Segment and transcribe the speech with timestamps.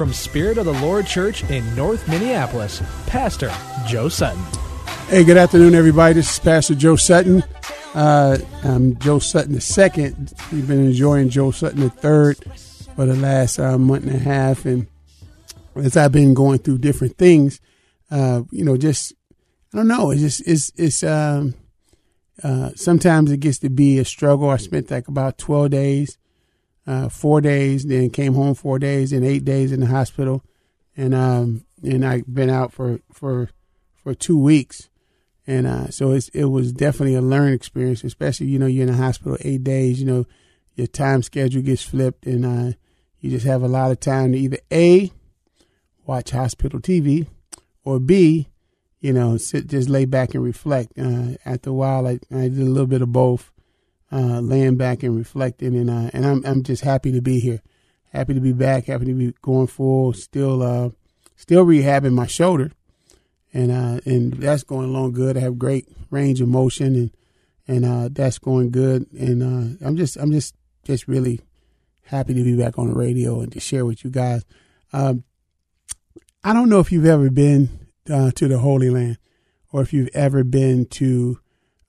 [0.00, 3.52] from Spirit of the Lord Church in North Minneapolis, Pastor
[3.86, 4.42] Joe Sutton.
[5.08, 6.14] Hey, good afternoon, everybody.
[6.14, 7.44] This is Pastor Joe Sutton.
[7.92, 10.32] Uh, I'm Joe Sutton the second.
[10.50, 12.38] We've been enjoying Joe Sutton the third
[12.96, 14.86] for the last uh, month and a half, and
[15.76, 17.60] as I've been going through different things,
[18.10, 19.12] uh, you know, just
[19.74, 20.12] I don't know.
[20.12, 21.52] It's just it's it's um,
[22.42, 24.48] uh, sometimes it gets to be a struggle.
[24.48, 26.16] I spent like about twelve days,
[26.86, 30.42] uh, four days, then came home four days, and eight days in the hospital,
[30.96, 33.50] and um, and I've been out for for
[33.94, 34.88] for two weeks,
[35.46, 38.92] and uh, so it's it was definitely a learning experience, especially you know you're in
[38.92, 40.26] the hospital eight days, you know,
[40.74, 42.76] your time schedule gets flipped, and uh,
[43.20, 45.12] you just have a lot of time to either a
[46.06, 47.26] watch hospital TV,
[47.84, 48.48] or B,
[49.00, 50.98] you know, sit just lay back and reflect.
[50.98, 53.52] Uh, after a while, I, I did a little bit of both,
[54.12, 57.60] uh, laying back and reflecting, and uh, and I'm I'm just happy to be here,
[58.12, 60.90] happy to be back, happy to be going full, still uh,
[61.36, 62.72] still rehabbing my shoulder,
[63.52, 65.36] and uh, and that's going along good.
[65.36, 67.10] I have great range of motion, and
[67.68, 70.54] and uh, that's going good, and uh, I'm just I'm just
[70.84, 71.40] just really
[72.02, 74.44] happy to be back on the radio and to share with you guys.
[74.92, 75.22] Um,
[76.42, 77.68] I don't know if you've ever been
[78.10, 79.18] uh, to the Holy Land
[79.72, 81.38] or if you've ever been to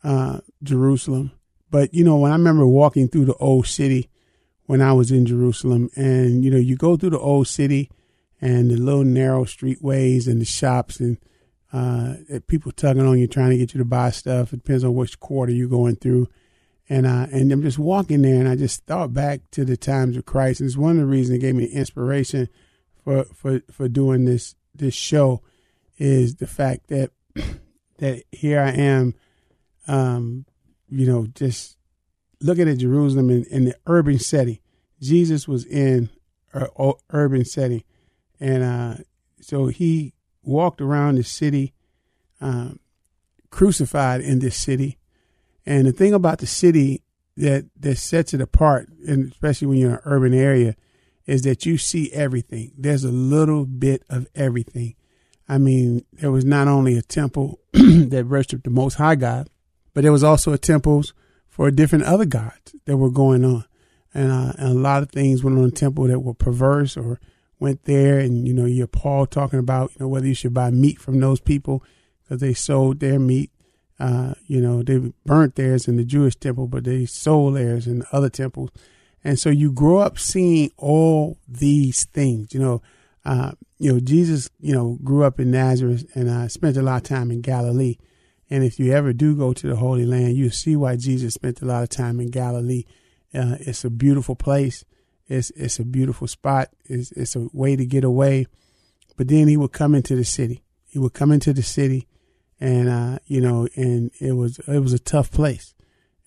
[0.04, 1.32] uh, Jerusalem,
[1.72, 4.10] but you know, when I remember walking through the old city
[4.66, 7.90] when I was in Jerusalem, and you know, you go through the old city
[8.40, 11.18] and the little narrow streetways and the shops and
[11.74, 12.16] uh,
[12.48, 14.52] people tugging on you, trying to get you to buy stuff.
[14.54, 16.28] It depends on which quarter you're going through.
[16.90, 20.18] And uh, and I'm just walking there, and I just thought back to the times
[20.18, 20.60] of Christ.
[20.60, 22.50] And it's one of the reasons it gave me inspiration
[23.04, 25.42] for for for doing this this show
[25.98, 27.12] is the fact that
[28.00, 29.14] that here I am,
[29.88, 30.46] um,
[30.92, 31.78] you know, just
[32.42, 34.60] looking at Jerusalem in, in the urban setting.
[35.02, 36.10] Jesus was in
[36.54, 37.84] a, a urban setting,
[38.40, 38.96] and uh,
[39.40, 40.14] so he
[40.44, 41.74] walked around the city,
[42.40, 42.80] um,
[43.50, 44.98] crucified in this city.
[45.66, 47.04] And the thing about the city
[47.38, 50.76] that that sets it apart, and especially when you're in an urban area,
[51.26, 52.74] is that you see everything.
[52.78, 54.96] There's a little bit of everything.
[55.48, 59.50] I mean, there was not only a temple that worshiped the Most High God,
[59.94, 61.14] but there was also a temples
[61.48, 63.66] for different other gods that were going on,
[64.14, 67.20] and, uh, and a lot of things went on in temple that were perverse or
[67.60, 68.20] went there.
[68.20, 71.00] And you know, you hear Paul talking about you know whether you should buy meat
[71.00, 71.84] from those people
[72.24, 73.52] because they sold their meat.
[74.00, 78.04] Uh, you know, they burnt theirs in the Jewish temple, but they sold theirs in
[78.12, 78.72] other temples.
[79.24, 82.54] And so you grow up seeing all these things.
[82.54, 82.82] You know,
[83.24, 84.50] uh, you know Jesus.
[84.60, 87.98] You know, grew up in Nazareth and uh, spent a lot of time in Galilee.
[88.52, 91.62] And if you ever do go to the Holy Land, you see why Jesus spent
[91.62, 92.84] a lot of time in Galilee.
[93.34, 94.86] Uh, it's a beautiful place.
[95.28, 96.70] It's it's a beautiful spot.
[96.86, 98.46] It's it's a way to get away.
[99.18, 100.64] But then he would come into the city.
[100.86, 102.08] He would come into the city,
[102.60, 105.74] and uh, you know, and it was it was a tough place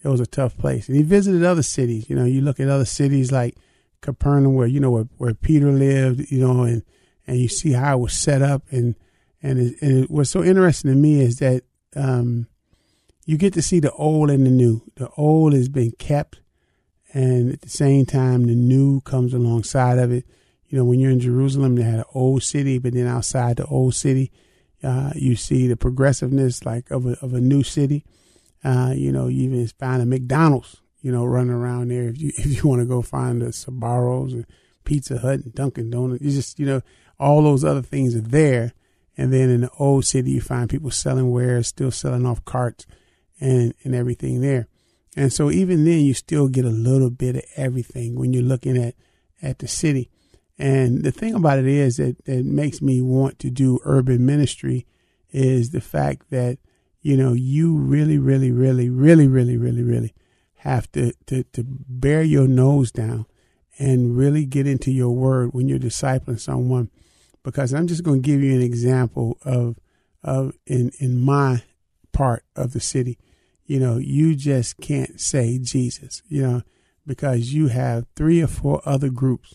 [0.05, 0.89] it was a tough place.
[0.89, 2.11] And he visited other cities.
[2.11, 3.57] You know, you look at other cities like
[4.03, 6.31] Capernaum, where you know where, where Peter lived.
[6.31, 6.83] You know, and
[7.27, 8.63] and you see how it was set up.
[8.71, 8.95] And
[9.43, 11.65] and, it, and it, what's so interesting to me is that
[11.97, 12.47] um,
[13.25, 14.83] you get to see the old and the new.
[14.97, 16.41] The old has been kept,
[17.13, 20.25] and at the same time, the new comes alongside of it.
[20.69, 23.67] You know, when you're in Jerusalem, they had an old city, but then outside the
[23.67, 24.33] old city,
[24.83, 28.05] uh, you see the progressiveness like of a, of a new city.
[28.63, 32.33] Uh, you know, you even find a McDonald's, you know, running around there if you
[32.37, 34.47] if you want to go find the Sbarros and
[34.85, 36.23] Pizza Hut and Dunkin' Donuts.
[36.23, 36.83] You just, you know,
[37.19, 38.73] all those other things are there.
[39.17, 42.87] And then in the old city, you find people selling wares, still selling off carts
[43.41, 44.69] and, and everything there.
[45.17, 48.77] And so even then, you still get a little bit of everything when you're looking
[48.77, 48.95] at,
[49.41, 50.11] at the city.
[50.59, 54.87] And the thing about it is that that makes me want to do urban ministry
[55.31, 56.59] is the fact that
[57.01, 60.15] you know you really, really, really, really, really, really, really
[60.59, 63.27] have to to to bear your nose down
[63.79, 66.89] and really get into your word when you're discipling someone.
[67.45, 69.79] Because I'm just going to give you an example of
[70.25, 71.63] of in in my
[72.13, 73.19] part of the city.
[73.67, 76.23] You know, you just can't say Jesus.
[76.27, 76.63] You know,
[77.07, 79.55] because you have three or four other groups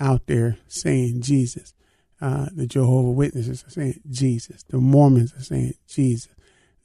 [0.00, 1.74] out there saying Jesus.
[2.20, 4.62] Uh, the Jehovah Witnesses are saying Jesus.
[4.70, 6.32] The Mormons are saying Jesus.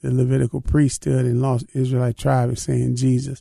[0.02, 3.40] The Levitical priesthood and lost Israelite tribe is saying Jesus.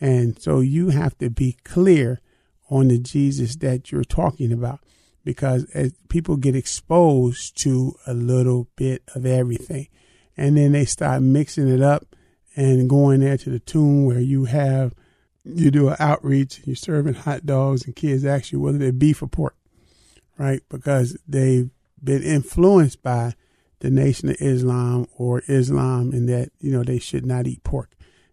[0.00, 2.20] And so you have to be clear
[2.68, 4.80] on the Jesus that you're talking about
[5.24, 5.66] because
[6.08, 9.88] people get exposed to a little bit of everything
[10.36, 12.16] and then they start mixing it up
[12.56, 14.94] and going there to the tune where you have
[15.44, 18.92] you do an outreach and you're serving hot dogs and kids ask you whether they're
[18.92, 19.56] beef or pork,
[20.38, 20.62] right?
[20.68, 21.70] Because they've
[22.02, 23.34] been influenced by
[23.80, 27.90] the Nation of Islam or Islam in that, you know, they should not eat pork.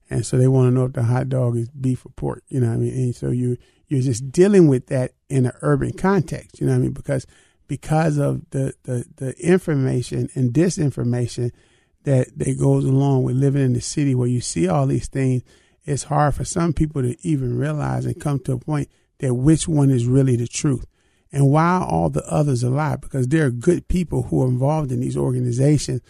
[0.10, 2.60] And so they want to know if the hot dog is beef or pork, you
[2.60, 2.94] know what I mean?
[2.94, 3.58] And so you,
[3.88, 6.92] you're just dealing with that in an urban context, you know what I mean?
[6.92, 7.26] Because,
[7.68, 11.52] because of the, the, the information and disinformation
[12.04, 15.44] that, that goes along with living in the city where you see all these things
[15.88, 18.90] it's hard for some people to even realize and come to a point
[19.20, 20.86] that which one is really the truth
[21.32, 24.92] and why all the others are lie because there are good people who are involved
[24.92, 26.02] in these organizations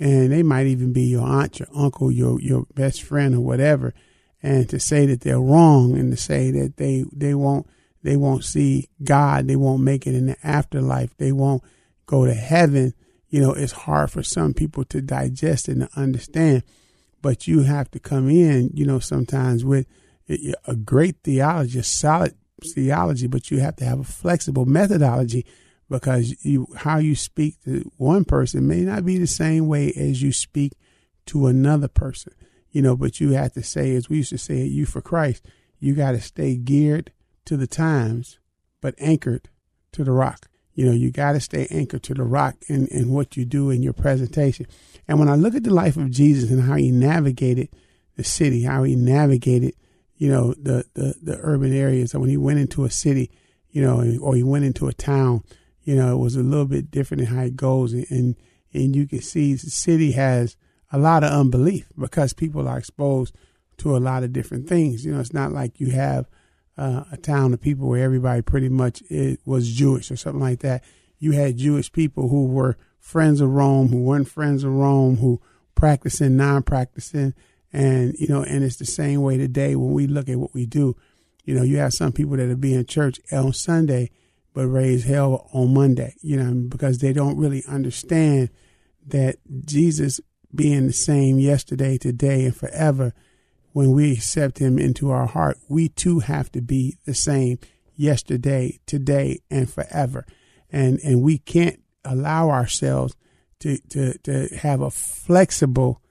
[0.00, 3.94] and they might even be your aunt your uncle your your best friend or whatever
[4.42, 7.66] and to say that they're wrong and to say that they they won't
[8.02, 11.62] they won't see god they won't make it in the afterlife they won't
[12.06, 12.92] go to heaven
[13.28, 16.62] you know it's hard for some people to digest and to understand
[17.22, 19.86] but you have to come in, you know, sometimes with
[20.66, 25.46] a great theology, a solid theology, but you have to have a flexible methodology
[25.88, 30.20] because you how you speak to one person may not be the same way as
[30.20, 30.72] you speak
[31.26, 32.32] to another person.
[32.72, 35.44] You know, but you have to say, as we used to say Youth for Christ,
[35.78, 37.12] you got to stay geared
[37.44, 38.38] to the times,
[38.80, 39.48] but anchored
[39.92, 40.48] to the rock.
[40.74, 43.70] You know, you got to stay anchored to the rock in, in what you do
[43.70, 44.66] in your presentation.
[45.06, 47.68] And when I look at the life of Jesus and how he navigated
[48.16, 49.74] the city, how he navigated,
[50.16, 53.30] you know, the, the, the urban areas, when he went into a city,
[53.70, 55.42] you know, or he went into a town,
[55.82, 57.92] you know, it was a little bit different in how it goes.
[57.92, 58.36] And,
[58.72, 60.56] and you can see the city has
[60.92, 63.34] a lot of unbelief because people are exposed
[63.78, 65.04] to a lot of different things.
[65.04, 66.28] You know, it's not like you have
[66.76, 70.60] uh, a town of people where everybody pretty much it was Jewish or something like
[70.60, 70.84] that.
[71.18, 75.40] You had Jewish people who were friends of Rome, who weren't friends of Rome, who
[75.74, 77.34] practicing, non-practicing,
[77.72, 80.66] and you know, and it's the same way today when we look at what we
[80.66, 80.96] do.
[81.44, 84.10] You know, you have some people that will be in church on Sunday,
[84.54, 86.14] but raise hell on Monday.
[86.20, 88.50] You know, because they don't really understand
[89.06, 90.20] that Jesus
[90.54, 93.12] being the same yesterday, today, and forever.
[93.72, 97.58] When we accept Him into our heart, we too have to be the same
[97.96, 100.26] yesterday, today, and forever.
[100.70, 103.16] And and we can't allow ourselves
[103.60, 106.02] to, to, to have a flexible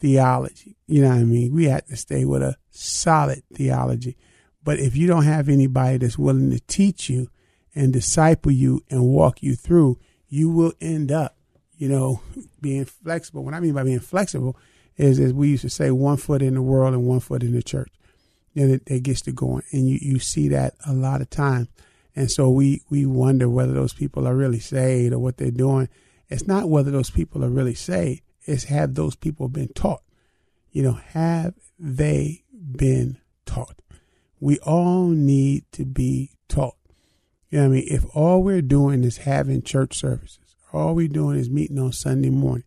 [0.00, 0.76] theology.
[0.86, 1.54] You know what I mean?
[1.54, 4.16] We have to stay with a solid theology.
[4.64, 7.28] But if you don't have anybody that's willing to teach you
[7.74, 9.98] and disciple you and walk you through,
[10.28, 11.37] you will end up,
[11.78, 12.20] you know,
[12.60, 13.44] being flexible.
[13.44, 14.56] What I mean by being flexible
[14.96, 17.52] is, as we used to say, one foot in the world and one foot in
[17.52, 17.90] the church.
[18.54, 19.62] And it, it gets to going.
[19.70, 21.68] And you, you see that a lot of times.
[22.16, 25.88] And so we, we wonder whether those people are really saved or what they're doing.
[26.28, 28.22] It's not whether those people are really saved.
[28.42, 30.02] It's have those people been taught.
[30.72, 33.80] You know, have they been taught?
[34.40, 36.76] We all need to be taught.
[37.50, 37.84] You know I mean?
[37.86, 42.30] If all we're doing is having church services, all we're doing is meeting on Sunday
[42.30, 42.64] morning,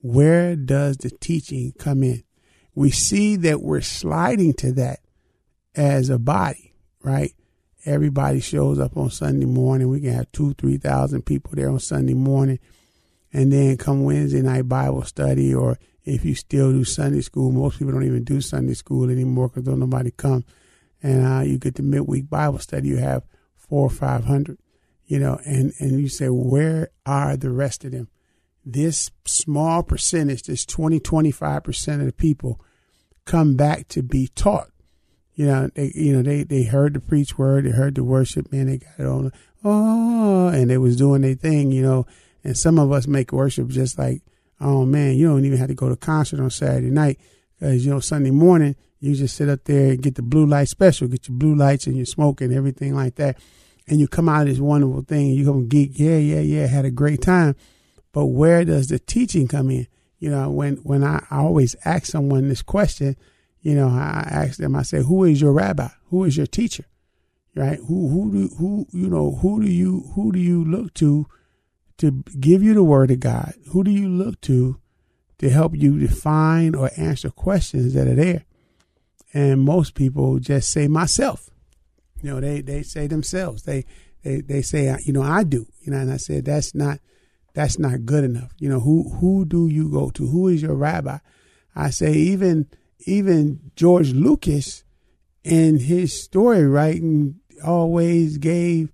[0.00, 2.24] where does the teaching come in?
[2.74, 5.00] We see that we're sliding to that
[5.74, 7.34] as a body, right?
[7.86, 9.88] everybody shows up on Sunday morning.
[9.88, 12.58] We can have two, three thousand people there on Sunday morning,
[13.32, 17.78] and then come Wednesday night Bible study, or if you still do Sunday school, most
[17.78, 20.44] people don't even do Sunday school anymore because don't nobody come.
[21.02, 23.24] And uh, you get the midweek Bible study, you have
[23.56, 24.58] four or five hundred,
[25.06, 28.08] you know, and and you say, where are the rest of them?
[28.64, 32.60] This small percentage, this 20, 25 percent of the people,
[33.24, 34.68] come back to be taught
[35.34, 38.52] you know, they you know they they heard the preach word, they heard the worship,
[38.52, 39.32] man, they got it on,
[39.64, 42.06] oh, and they was doing their thing, you know.
[42.44, 44.22] And some of us make worship just like,
[44.60, 47.18] oh man, you don't even have to go to concert on Saturday night
[47.58, 50.68] because you know Sunday morning you just sit up there and get the blue light
[50.68, 53.36] special, get your blue lights and your smoke and everything like that.
[53.86, 56.84] And you come out of this wonderful thing, you come geek, yeah, yeah, yeah, had
[56.84, 57.54] a great time.
[58.12, 59.86] But where does the teaching come in?
[60.18, 63.16] You know, when when I, I always ask someone this question,
[63.60, 65.88] you know, I ask them, I say, who is your rabbi?
[66.06, 66.84] Who is your teacher?
[67.54, 67.78] Right?
[67.78, 71.26] Who who do who you know who do you who do you look to
[71.98, 72.10] to
[72.40, 73.54] give you the word of God?
[73.70, 74.78] Who do you look to
[75.38, 78.44] to help you define or answer questions that are there?
[79.32, 81.50] And most people just say myself.
[82.24, 83.64] You know, they they say themselves.
[83.64, 83.84] They
[84.22, 85.66] they they say you know I do.
[85.82, 86.98] You know, and I said that's not
[87.52, 88.50] that's not good enough.
[88.58, 90.26] You know, who who do you go to?
[90.26, 91.18] Who is your rabbi?
[91.76, 92.66] I say even
[93.00, 94.84] even George Lucas
[95.42, 98.90] in his story writing always gave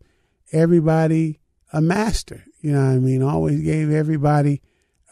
[0.50, 1.38] everybody
[1.72, 2.42] a master.
[2.62, 3.22] You know what I mean?
[3.22, 4.60] Always gave everybody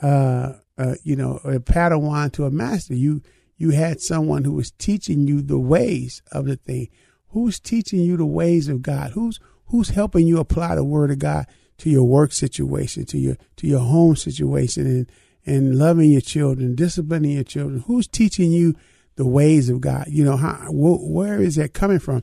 [0.03, 2.95] uh, uh you know, a Padawan to a master.
[2.95, 3.23] You
[3.59, 6.89] you had someone who was teaching you the ways of the thing.
[7.31, 9.13] Who's teaching you the ways of God?
[9.13, 11.47] Who's who's helping you apply the word of God
[11.79, 15.13] to your work situation, to your to your home situation, and
[15.47, 17.85] and loving your children, disciplining your children.
[17.87, 18.75] Who's teaching you
[19.17, 20.07] the ways of God?
[20.09, 22.23] You know, how, wh- where is that coming from?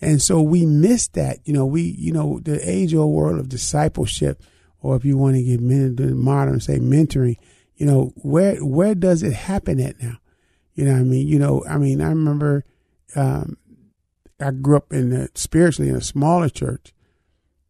[0.00, 1.38] And so we miss that.
[1.44, 4.42] You know, we you know the age old world of discipleship,
[4.80, 7.36] or if you want to get modern, say mentoring.
[7.76, 10.18] You know, where where does it happen at now?
[10.74, 12.64] You know, I mean, you know, I mean, I remember
[13.14, 13.56] um,
[14.44, 16.92] I grew up in a, spiritually in a smaller church,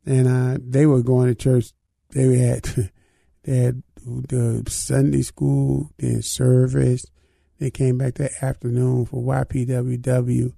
[0.05, 1.73] and uh, they were going to church.
[2.11, 2.65] They had
[3.45, 7.07] they had the Sunday school, then service.
[7.61, 10.53] They came back that afternoon for YPWW,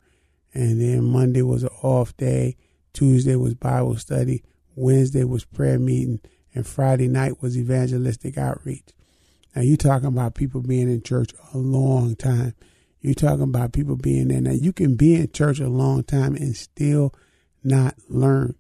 [0.55, 2.57] and then Monday was an off day.
[2.95, 4.43] Tuesday was Bible study.
[4.75, 6.21] Wednesday was prayer meeting,
[6.55, 8.89] and Friday night was evangelistic outreach.
[9.55, 12.55] Now you talking about people being in church a long time.
[13.07, 14.41] You talking about people being there.
[14.41, 17.15] Now you can be in church a long time and still
[17.63, 18.57] not learn.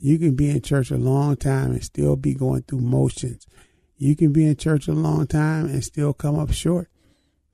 [0.00, 3.46] You can be in church a long time and still be going through motions.
[3.96, 6.88] You can be in church a long time and still come up short.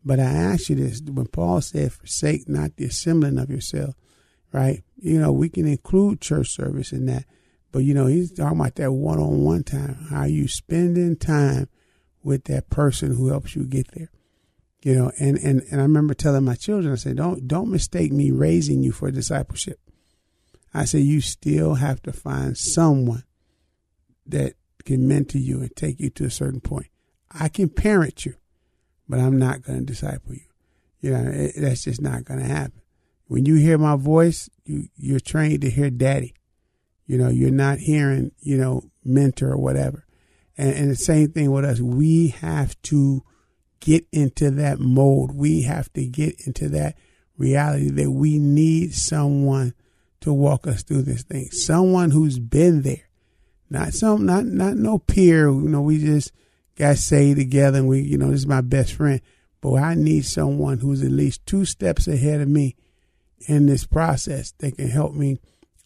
[0.07, 3.95] But I ask you this when Paul said, forsake not the assembling of yourself,
[4.53, 4.83] right?
[4.97, 7.27] You know, we can include church service in that.
[7.73, 11.69] But, you know, he's talking about that one on one time, how you spending time
[12.23, 14.11] with that person who helps you get there.
[14.83, 18.13] You know, and, and, and I remember telling my children, I said, don't, don't mistake
[18.13, 19.79] me raising you for discipleship.
[20.75, 23.23] I said, you still have to find someone
[24.27, 26.89] that can mentor you and take you to a certain point.
[27.31, 28.35] I can parent you,
[29.09, 30.47] but I'm not going to disciple you.
[31.01, 32.81] You know, it, that's just not going to happen.
[33.27, 36.35] When you hear my voice, you you're trained to hear daddy.
[37.07, 40.07] You know, you're not hearing, you know, mentor or whatever.
[40.57, 41.81] And, and the same thing with us.
[41.81, 43.23] We have to
[43.83, 45.33] get into that mode.
[45.33, 46.97] We have to get into that
[47.37, 49.75] reality that we need someone
[50.21, 51.51] to walk us through this thing.
[51.51, 53.09] Someone who's been there,
[53.69, 55.49] not some, not not no peer.
[55.51, 56.33] You know, we just
[56.77, 59.21] got saved together, and we, you know, this is my best friend.
[59.61, 62.77] But I need someone who's at least two steps ahead of me
[63.49, 65.39] in this process that can help me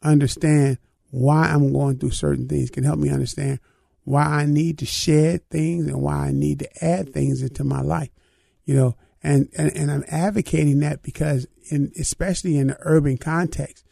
[0.03, 0.79] understand
[1.11, 2.71] why I'm going through certain things.
[2.71, 3.59] Can help me understand
[4.07, 7.81] why I need to shed things and why I need to add things into my
[7.81, 8.11] life.
[8.65, 13.85] You know, and, and, and I'm advocating that because in especially in the urban context,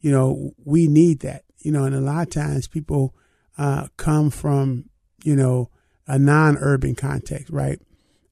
[0.00, 1.44] you know, we need that.
[1.58, 3.14] You know, and a lot of times people
[3.56, 4.90] uh, come from,
[5.24, 5.70] you know,
[6.06, 7.80] a non-urban context, right?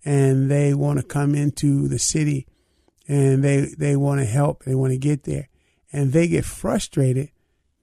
[0.04, 2.46] And they want to come into the city
[3.08, 5.48] and they they want to help, they want to get there.
[5.90, 7.30] And they get frustrated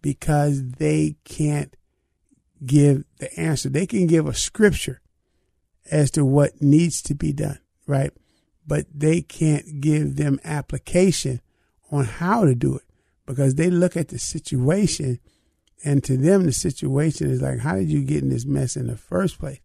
[0.03, 1.75] because they can't
[2.65, 3.69] give the answer.
[3.69, 5.01] They can give a scripture
[5.91, 8.11] as to what needs to be done, right?
[8.65, 11.41] But they can't give them application
[11.91, 12.83] on how to do it
[13.25, 15.19] because they look at the situation
[15.83, 18.87] and to them the situation is like how did you get in this mess in
[18.87, 19.59] the first place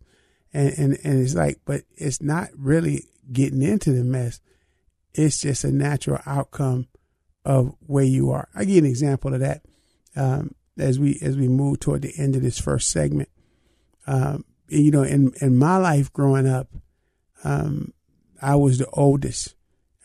[0.53, 4.41] and and, and it's like but it's not really getting into the mess
[5.15, 6.87] it's just a natural outcome
[7.45, 9.63] of where you are i give an example of that
[10.15, 13.29] um, as we as we move toward the end of this first segment
[14.07, 16.69] um, you know in in my life growing up
[17.45, 17.93] um,
[18.41, 19.55] i was the oldest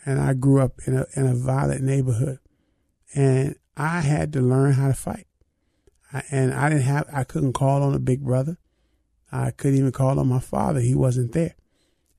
[0.05, 2.39] and i grew up in a in a violent neighborhood
[3.15, 5.27] and I had to learn how to fight.
[6.12, 8.57] I, and I didn't have, I couldn't call on a big brother.
[9.31, 10.79] I couldn't even call on my father.
[10.79, 11.55] He wasn't there.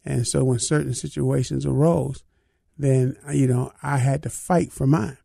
[0.04, 2.22] And so when certain situations arose,
[2.78, 5.18] then, you know, I had to fight for mine.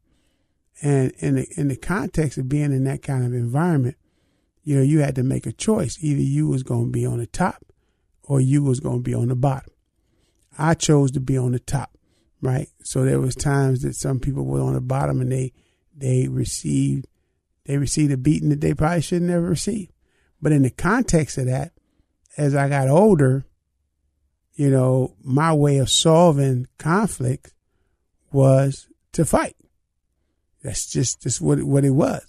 [0.83, 3.95] And in the, in the context of being in that kind of environment,
[4.63, 5.97] you know, you had to make a choice.
[6.01, 7.63] Either you was going to be on the top
[8.23, 9.71] or you was going to be on the bottom.
[10.57, 11.97] I chose to be on the top
[12.43, 12.67] right?
[12.83, 15.53] So there was times that some people were on the bottom and they
[15.95, 17.07] they received
[17.65, 19.89] they received a beating that they probably should never receive.
[20.41, 21.71] But in the context of that,
[22.35, 23.45] as I got older,
[24.55, 27.53] you know, my way of solving conflict
[28.33, 29.55] was to fight.
[30.63, 32.25] That's just just what what it was.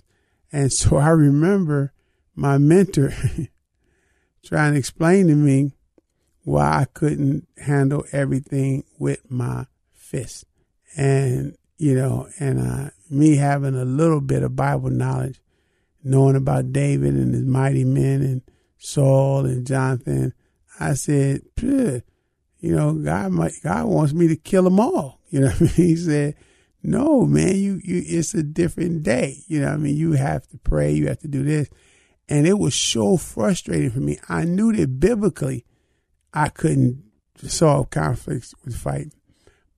[0.52, 1.92] And so I remember
[2.34, 3.12] my mentor
[4.44, 5.72] trying to explain to me
[6.44, 10.44] why I couldn't handle everything with my fist.
[10.96, 15.40] And, you know, and uh, me having a little bit of Bible knowledge,
[16.02, 18.42] knowing about David and his mighty men and
[18.78, 20.34] Saul and Jonathan,
[20.78, 22.02] I said, you
[22.62, 25.20] know, God might, God wants me to kill them all.
[25.34, 25.70] You know I mean?
[25.70, 26.36] He said,
[26.86, 29.38] no, man, you, you, it's a different day.
[29.46, 29.96] You know I mean?
[29.96, 30.92] You have to pray.
[30.92, 31.70] You have to do this.
[32.28, 34.18] And it was so frustrating for me.
[34.28, 35.64] I knew that biblically
[36.34, 37.02] I couldn't
[37.38, 39.14] solve conflicts with fighting,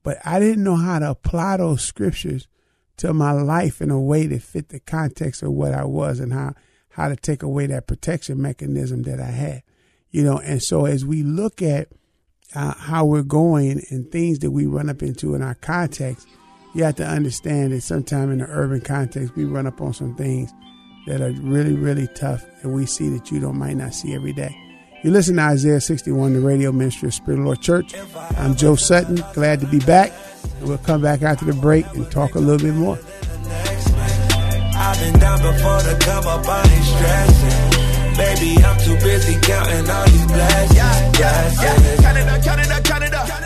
[0.02, 2.48] but I didn't know how to apply those scriptures
[2.96, 6.32] to my life in a way that fit the context of what I was and
[6.32, 6.54] how,
[6.90, 9.62] how to take away that protection mechanism that I had.
[10.10, 11.88] You know, and so as we look at
[12.54, 16.26] uh, how we're going and things that we run up into in our context,
[16.76, 20.14] you have to understand that sometimes in the urban context, we run up on some
[20.14, 20.52] things
[21.06, 24.34] that are really, really tough and we see that you don't might not see every
[24.34, 24.54] day.
[25.02, 27.94] You listen to Isaiah 61, the radio ministry of Spirit of Lord Church.
[28.36, 29.22] I'm Joe Sutton.
[29.32, 30.12] Glad to be back.
[30.58, 32.98] And we'll come back after the break and talk a little bit more.
[34.78, 38.16] I've been down before to come up on stressing.
[38.16, 40.76] Baby, I'm too busy counting all these blessings.
[40.76, 42.02] Yeah, yeah, yeah.
[42.02, 43.45] Count it up, count it up, count it up.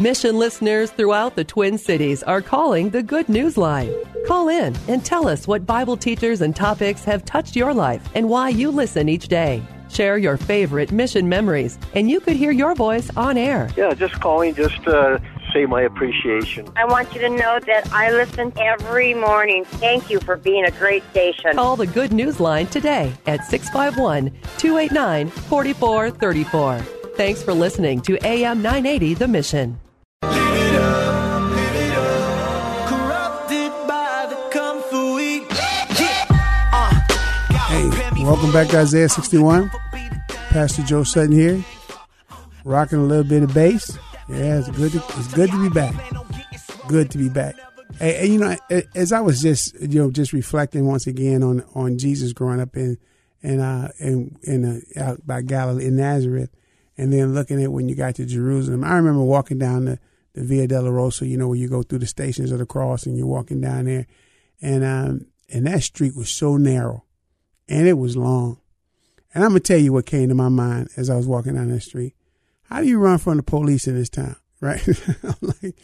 [0.00, 3.94] Mission listeners throughout the Twin Cities are calling the Good News Line.
[4.26, 8.28] Call in and tell us what Bible teachers and topics have touched your life and
[8.28, 9.62] why you listen each day.
[9.88, 13.70] Share your favorite mission memories, and you could hear your voice on air.
[13.76, 16.66] Yeah, just calling just to say my appreciation.
[16.74, 19.64] I want you to know that I listen every morning.
[19.64, 21.54] Thank you for being a great station.
[21.54, 26.93] Call the Good News Line today at 651 289 4434.
[27.16, 29.78] Thanks for listening to AM 980 The Mission.
[37.74, 37.88] Hey,
[38.24, 39.70] welcome back to Isaiah 61.
[40.50, 41.64] Pastor Joe Sutton here,
[42.64, 43.96] rocking a little bit of bass.
[44.28, 44.92] Yeah, it's good.
[44.92, 45.94] To, it's good to be back.
[46.88, 47.54] Good to be back.
[47.98, 48.56] Hey, you know,
[48.96, 52.76] as I was just you know just reflecting once again on on Jesus growing up
[52.76, 52.98] in
[53.42, 56.50] in uh in in uh, out by Galilee in Nazareth,
[56.96, 58.84] and then looking at when you got to Jerusalem.
[58.84, 59.98] I remember walking down the
[60.34, 63.16] the Via Dolorosa, you know, where you go through the stations of the cross and
[63.16, 64.06] you're walking down there,
[64.60, 67.04] and um and that street was so narrow
[67.68, 68.58] and it was long.
[69.34, 71.68] And I'm gonna tell you what came to my mind as I was walking down
[71.68, 72.14] that street.
[72.64, 74.86] How do you run from the police in this town, right?
[75.40, 75.76] Like,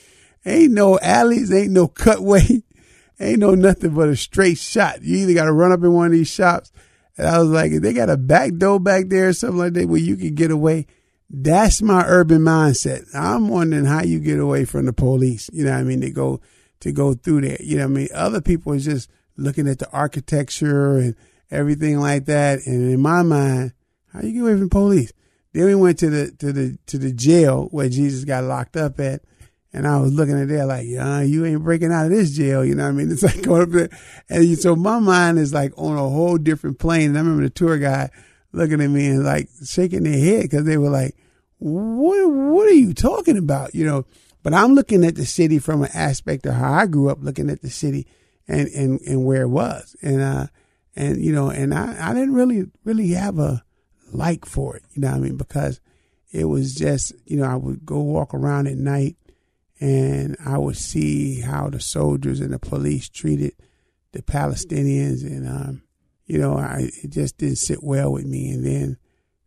[0.44, 2.62] ain't no alleys, ain't no cutway,
[3.20, 5.02] ain't no nothing but a straight shot.
[5.02, 6.72] You either got to run up in one of these shops.
[7.18, 9.88] And I was like, they got a back door back there or something like that
[9.88, 10.86] where you can get away,
[11.30, 13.06] that's my urban mindset.
[13.14, 15.48] I'm wondering how you get away from the police.
[15.52, 16.00] You know what I mean?
[16.00, 16.40] To go
[16.80, 17.58] to go through there.
[17.60, 18.08] You know what I mean?
[18.14, 21.14] Other people is just looking at the architecture and
[21.50, 22.66] everything like that.
[22.66, 23.72] And in my mind,
[24.12, 25.12] how you get away from the police?
[25.52, 28.98] Then we went to the to the to the jail where Jesus got locked up
[28.98, 29.22] at,
[29.72, 32.64] and I was looking at there like, yeah, you ain't breaking out of this jail.
[32.64, 33.10] You know what I mean?
[33.12, 33.88] It's like going up there,
[34.28, 37.10] and so my mind is like on a whole different plane.
[37.10, 38.10] And I remember the tour guide
[38.52, 41.16] looking at me and like shaking their head because they were like,
[41.58, 44.06] "What what are you talking about?" You know.
[44.42, 47.50] But I'm looking at the city from an aspect of how I grew up looking
[47.50, 48.06] at the city
[48.48, 50.46] and and and where it was, and uh
[50.96, 53.64] and you know, and I, I didn't really really have a
[54.12, 55.36] like for it, you know what I mean?
[55.36, 55.80] Because
[56.32, 59.16] it was just, you know, I would go walk around at night
[59.80, 63.54] and I would see how the soldiers and the police treated
[64.12, 65.82] the Palestinians and um,
[66.30, 68.50] you know, I it just didn't sit well with me.
[68.50, 68.96] And then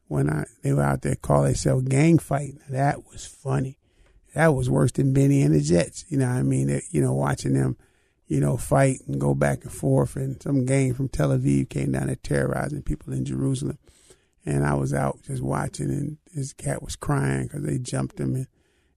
[0.08, 3.78] when I they were out there calling themselves gang fighting, that was funny.
[4.36, 6.06] That was worse than Benny and the Jets.
[6.10, 6.70] You know I mean?
[6.70, 7.78] It, you know, watching them
[8.28, 10.16] you know, fight and go back and forth.
[10.16, 13.78] And some gang from Tel Aviv came down there terrorizing people in Jerusalem.
[14.46, 18.36] And I was out just watching, and this cat was crying because they jumped him.
[18.36, 18.48] And,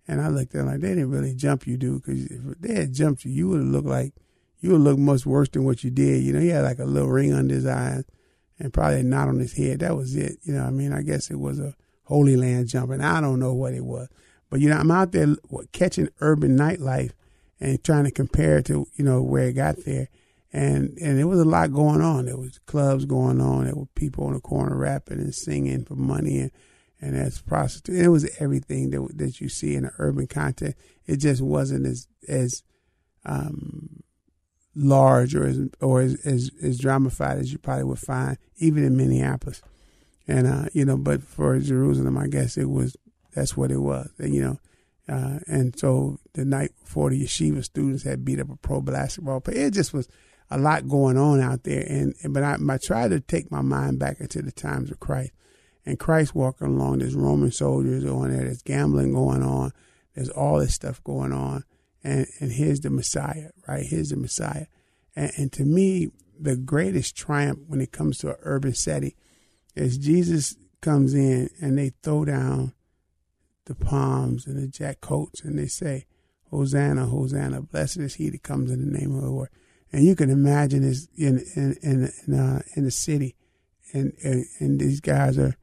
[0.09, 2.75] and I looked at him like, they didn't really jump you, dude, because if they
[2.75, 4.15] had jumped you, you would have looked like
[4.61, 6.23] you look much worse than what you did.
[6.23, 8.05] You know, he had like a little ring under his eyes
[8.59, 9.81] and probably a knot on his head.
[9.81, 10.39] That was it.
[10.43, 13.01] You know, I mean, I guess it was a Holy Land jumping.
[13.01, 14.09] I don't know what it was,
[14.51, 15.35] but you know, I'm out there
[15.73, 17.13] catching urban nightlife
[17.61, 20.09] and trying to compare it to you know where it got there,
[20.53, 22.27] and and there was a lot going on.
[22.27, 23.65] There was clubs going on.
[23.65, 26.51] There were people on the corner rapping and singing for money and
[27.01, 28.01] and as prostitute.
[28.01, 30.77] It was everything that that you see in an urban context.
[31.07, 32.63] It just wasn't as as
[33.25, 34.03] um,
[34.77, 39.63] large or as or as, as as as you probably would find even in Minneapolis.
[40.29, 42.97] And uh, you know, but for Jerusalem, I guess it was
[43.35, 44.11] that's what it was.
[44.19, 44.59] And, you know,
[45.09, 49.41] uh, and so the night before the yeshiva students had beat up a pro basketball
[49.41, 49.67] player.
[49.67, 50.09] It just was
[50.51, 51.85] a lot going on out there.
[51.89, 54.99] And, and but I, I tried to take my mind back into the times of
[54.99, 55.33] Christ.
[55.85, 59.73] And Christ walking along, there's Roman soldiers on there, there's gambling going on,
[60.15, 61.63] there's all this stuff going on.
[62.07, 63.85] And, and here's the Messiah, right?
[63.85, 64.67] Here's the Messiah.
[65.17, 69.15] And, and to me, the greatest triumph when it comes to an urban setting
[69.75, 72.75] is Jesus comes in and they throw down
[73.65, 76.07] the palms and the jack coats and they say,
[76.53, 79.49] Hosanna, Hosanna, blessed is he that comes in the name of the Lord.
[79.91, 83.35] And you can imagine this in in in in, uh, in the city,
[83.93, 85.57] and, and and these guys are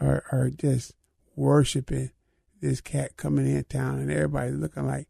[0.00, 0.92] are are just
[1.34, 2.10] worshiping
[2.60, 5.08] this cat coming in town, and everybody's looking like,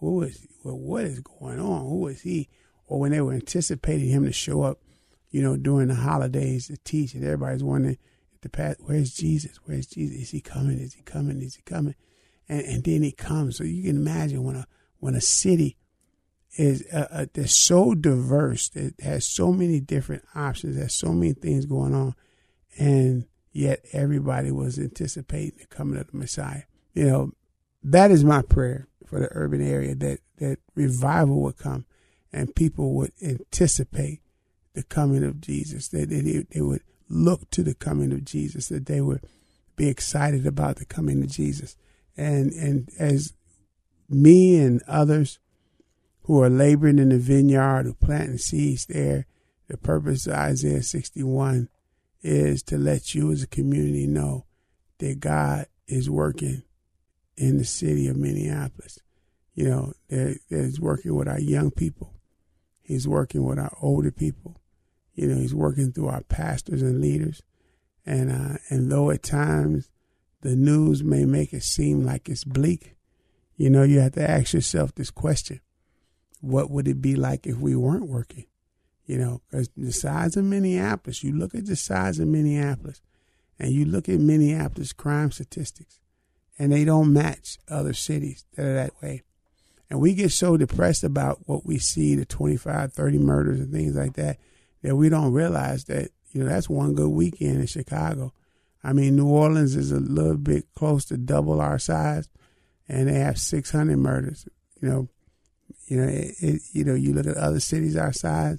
[0.00, 1.82] who is well, what is going on?
[1.82, 2.48] Who is he?
[2.86, 4.78] Or when they were anticipating him to show up,
[5.30, 7.98] you know, during the holidays to teach, and everybody's wondering,
[8.42, 9.58] the past, where's Jesus?
[9.64, 10.22] Where's Jesus?
[10.22, 10.78] Is he coming?
[10.78, 11.42] Is he coming?
[11.42, 11.94] Is he coming?
[12.48, 13.56] And and then he comes.
[13.56, 14.66] So you can imagine when a
[14.98, 15.76] when a city
[16.56, 21.32] is uh, uh, they're so diverse, it has so many different options, has so many
[21.32, 22.14] things going on,
[22.78, 26.62] and yet everybody was anticipating the coming of the Messiah.
[26.94, 27.32] You know,
[27.82, 31.86] that is my prayer for the urban area that that revival would come,
[32.32, 34.20] and people would anticipate
[34.74, 35.88] the coming of Jesus.
[35.88, 39.22] That they, they would look to the coming of Jesus, that they would
[39.76, 41.76] be excited about the coming of Jesus.
[42.16, 43.32] And and as
[44.08, 45.38] me and others
[46.22, 49.26] who are laboring in the vineyard, who planting seeds there,
[49.68, 51.68] the purpose of Isaiah 61
[52.22, 54.46] is to let you as a community know
[54.98, 56.62] that God is working
[57.36, 58.98] in the city of Minneapolis.
[59.54, 62.12] You know, that He's working with our young people.
[62.82, 64.60] He's working with our older people.
[65.14, 67.42] You know, he's working through our pastors and leaders.
[68.04, 69.90] And uh, and though at times
[70.42, 72.94] the news may make it seem like it's bleak,
[73.56, 75.60] you know, you have to ask yourself this question:
[76.40, 78.44] What would it be like if we weren't working?
[79.06, 83.00] You know, because the size of Minneapolis, you look at the size of Minneapolis,
[83.58, 85.98] and you look at Minneapolis crime statistics,
[86.58, 89.22] and they don't match other cities that are that way.
[89.88, 93.94] And we get so depressed about what we see the 25, 30 murders and things
[93.94, 94.38] like that
[94.82, 98.32] that we don't realize that you know that's one good weekend in Chicago.
[98.84, 102.28] I mean, New Orleans is a little bit close to double our size,
[102.88, 104.46] and they have 600 murders.
[104.80, 105.08] You know,
[105.86, 108.58] you know, it, it, you know, you look at other cities our size,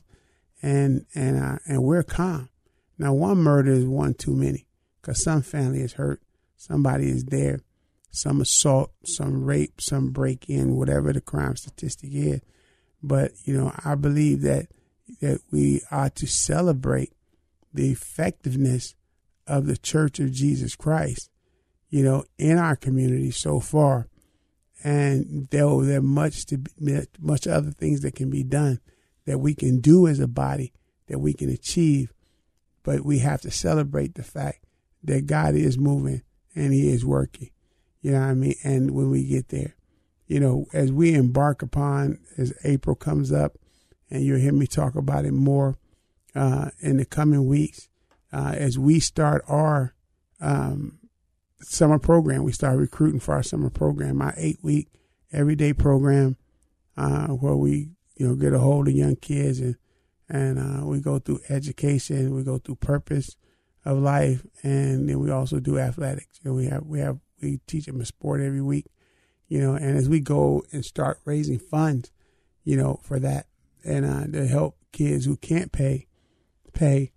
[0.61, 2.49] and and uh, and we're calm.
[2.97, 4.65] Now, one murder is one too many,
[5.01, 6.21] because some family is hurt,
[6.55, 7.59] somebody is there,
[8.11, 12.41] some assault, some rape, some break in, whatever the crime statistic is.
[13.03, 14.67] But you know, I believe that
[15.21, 17.13] that we are to celebrate
[17.73, 18.95] the effectiveness
[19.45, 21.29] of the Church of Jesus Christ,
[21.89, 24.07] you know, in our community so far.
[24.83, 26.71] And there there much to be,
[27.19, 28.79] much other things that can be done
[29.25, 30.73] that we can do as a body
[31.07, 32.13] that we can achieve,
[32.83, 34.65] but we have to celebrate the fact
[35.03, 36.21] that God is moving
[36.55, 37.49] and He is working.
[38.07, 38.55] You know what I mean?
[38.63, 39.75] And when we get there,
[40.27, 43.57] you know, as we embark upon, as April comes up,
[44.09, 45.77] and you'll hear me talk about it more
[46.33, 47.89] uh, in the coming weeks
[48.31, 49.93] uh, as we start our
[50.39, 50.99] um,
[51.59, 52.45] summer program.
[52.45, 54.87] We start recruiting for our summer program, our eight week
[55.33, 56.37] everyday program,
[56.95, 59.75] uh, where we you know get a hold of young kids and
[60.29, 63.35] and uh, we go through education, we go through purpose
[63.83, 66.39] of life, and then we also do athletics.
[66.45, 68.85] Know, we have we have we teach them a sport every week,
[69.47, 72.11] you know, and as we go and start raising funds,
[72.63, 73.47] you know, for that,
[73.83, 76.07] and uh, to help kids who can't pay
[76.73, 77.11] pay.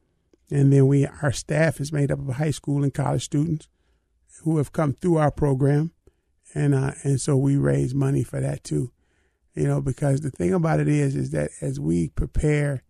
[0.50, 3.68] And then we our staff is made up of high school and college students
[4.42, 5.92] who have come through our program,
[6.54, 8.92] and uh, and so we raise money for that too.
[9.54, 12.82] You know, because the thing about it is, is that as we prepare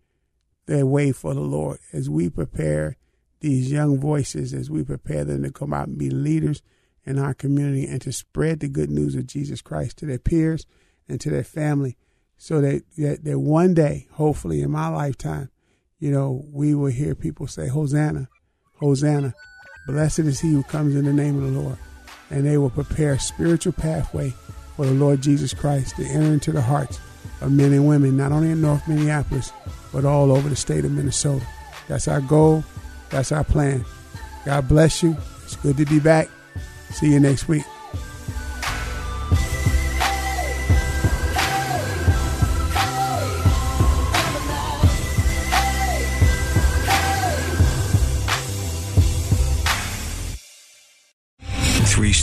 [0.67, 2.97] their way for the Lord, as we prepare
[3.41, 6.61] these young voices, as we prepare them to come out and be leaders
[7.05, 10.65] in our community and to spread the good news of Jesus Christ to their peers
[11.07, 11.97] and to their family,
[12.37, 15.49] so that, that, that one day, hopefully in my lifetime,
[15.99, 18.27] you know, we will hear people say, Hosanna,
[18.75, 19.33] Hosanna.
[19.87, 21.77] Blessed is he who comes in the name of the Lord.
[22.29, 24.33] And they will prepare a spiritual pathway
[24.75, 26.99] for the Lord Jesus Christ to enter into the hearts
[27.41, 29.51] of men and women, not only in North Minneapolis,
[29.91, 31.45] but all over the state of Minnesota.
[31.87, 32.63] That's our goal.
[33.09, 33.85] That's our plan.
[34.45, 35.17] God bless you.
[35.43, 36.29] It's good to be back.
[36.91, 37.65] See you next week.